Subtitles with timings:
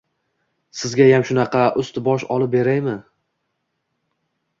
[0.77, 2.95] Sizgayam shunaqa ust-bosh olib beraymi?